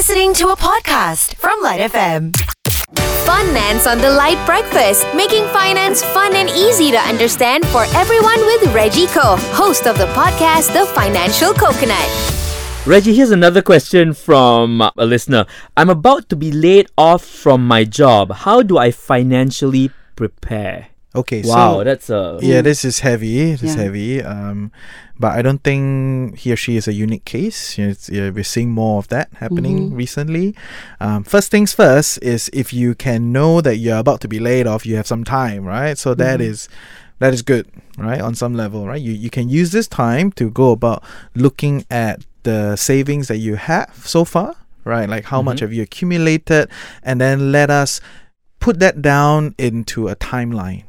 [0.00, 2.34] listening to a podcast from Lite FM.
[3.26, 8.74] Finance on the Lite Breakfast, making finance fun and easy to understand for everyone with
[8.74, 12.08] Reggie Koh, host of the podcast The Financial Coconut.
[12.86, 15.44] Reggie, here's another question from a listener.
[15.76, 18.32] I'm about to be laid off from my job.
[18.32, 20.89] How do I financially prepare?
[21.12, 23.50] Okay, Wow, so that's a yeah, this is heavy.
[23.50, 24.22] This is heavy.
[24.22, 24.70] Um,
[25.18, 27.76] but I don't think he or she is a unique case.
[27.76, 30.54] You know, it's, yeah, we're seeing more of that happening recently.
[31.00, 34.68] Um, first things first is if you can know that you're about to be laid
[34.68, 35.98] off, you have some time, right?
[35.98, 36.68] So that is
[37.18, 37.66] that is good,
[37.98, 38.20] right?
[38.20, 39.00] On some level, right?
[39.02, 41.02] You you can use this time to go about
[41.34, 44.54] looking at the savings that you have so far,
[44.84, 45.08] right?
[45.08, 46.70] Like how much have you accumulated,
[47.02, 48.00] and then let us
[48.60, 50.84] put that down into a timeline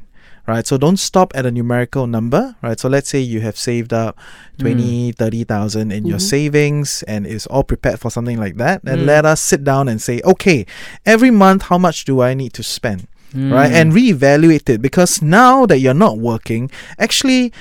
[0.52, 0.68] right?
[0.68, 2.80] So don't stop at a numerical number right?
[2.80, 4.18] So let's say you have saved up
[4.58, 4.62] mm.
[4.62, 6.20] 20 30,000 in your mm-hmm.
[6.20, 9.06] savings and is all prepared for something like that and mm.
[9.06, 10.66] let us sit down and say okay
[11.06, 13.08] every month how much do i need to spend?
[13.34, 13.72] Right?
[13.72, 13.96] And mm.
[13.96, 17.54] reevaluate it because now that you're not working actually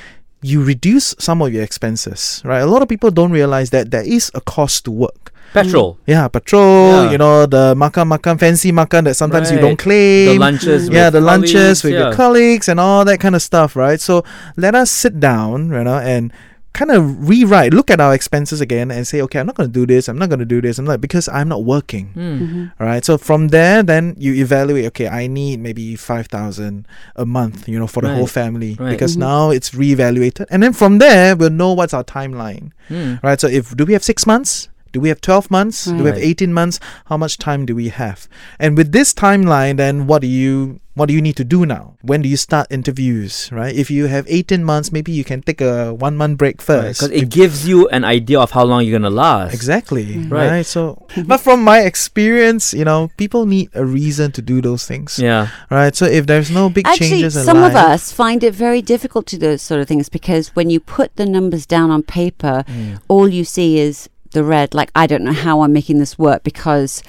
[0.42, 2.58] you reduce some of your expenses right?
[2.58, 5.98] A lot of people don't realize that there is a cost to work petrol.
[6.06, 7.10] yeah, petrol, Yeah.
[7.12, 9.78] you know, the makan makan fancy makan that sometimes you don't Right.
[9.78, 10.26] claim.
[10.34, 10.88] The lunches.
[10.88, 14.00] yeah, with the lunches colleagues, with your colleagues and all that kind of stuff, right?
[14.00, 14.24] So
[14.56, 16.32] let us sit down, you know, and
[16.72, 19.72] kind of rewrite, look at our expenses again and say, okay, I'm not going to
[19.74, 22.14] do this, I'm not going to do this, I'm not because I'm not working.
[22.14, 22.66] Hmm.
[22.78, 23.04] All right.
[23.04, 24.86] So from there, then you evaluate.
[24.94, 28.90] Okay, I need maybe five thousand a month, you know, for the whole family Right.
[28.94, 32.70] because now it's reevaluated, and then from there we'll know what's our timeline.
[32.86, 33.14] Hmm.
[33.20, 33.40] Right.
[33.40, 34.68] So if do we have six months?
[34.92, 35.84] Do we have twelve months?
[35.84, 36.22] Do we have mm.
[36.24, 36.80] eighteen months?
[37.06, 38.28] How much time do we have?
[38.58, 41.96] And with this timeline, then what do you what do you need to do now?
[42.02, 43.48] When do you start interviews?
[43.50, 43.74] Right.
[43.74, 47.00] If you have eighteen months, maybe you can take a one month break first.
[47.00, 49.54] Because it gives you an idea of how long you're gonna last.
[49.54, 50.04] Exactly.
[50.04, 50.30] Mm.
[50.30, 50.50] Right.
[50.50, 50.66] Right.
[50.66, 55.18] So, but from my experience, you know, people need a reason to do those things.
[55.18, 55.48] Yeah.
[55.70, 55.94] Right.
[55.94, 59.26] So if there's no big Actually, changes in some of us find it very difficult
[59.28, 62.64] to do those sort of things because when you put the numbers down on paper,
[62.66, 63.00] mm.
[63.08, 64.74] all you see is the red.
[64.74, 67.02] Like, I don't know how I'm making this work because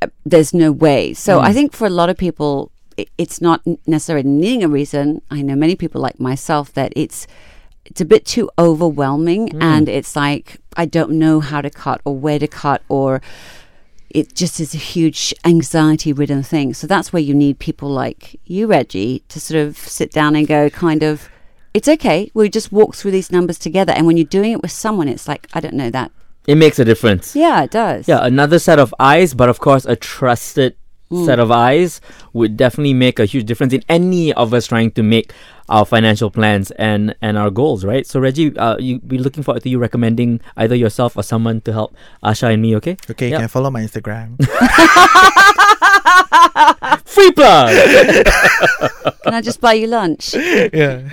[0.00, 1.14] uh, there's no way.
[1.14, 5.22] So I think for a lot of people, i- it's not necessarily needing a reason.
[5.30, 7.26] I know many people like myself that it's
[7.84, 12.16] it's a bit too overwhelming and it's like I don't know how to cut or
[12.16, 13.20] where to cut or
[14.10, 16.74] it just is a huge anxiety ridden thing.
[16.74, 20.46] So that's where you need people like you, Reggie, to sort of sit down and
[20.46, 21.28] go, kind of,
[21.74, 22.30] it's okay.
[22.34, 23.92] We just walk through these numbers together.
[23.92, 26.10] And when you're doing it with someone, it's like, I don't know that.
[26.46, 27.36] It makes a difference.
[27.36, 28.08] Yeah, it does.
[28.08, 30.76] Yeah, another set of eyes, but of course, a trusted
[31.26, 32.00] set of eyes
[32.32, 35.32] would definitely make a huge difference in any of us trying to make
[35.68, 38.06] our financial plans and and our goals, right?
[38.06, 41.72] So Reggie, uh, you be looking forward to you recommending either yourself or someone to
[41.72, 41.94] help
[42.24, 42.74] Asha and me.
[42.76, 42.96] Okay?
[43.10, 44.36] okay, you can follow my Instagram.
[47.04, 47.74] Free plug.
[49.24, 50.34] Can I just buy you lunch?
[50.34, 51.10] yeah.